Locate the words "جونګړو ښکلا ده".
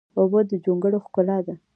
0.65-1.55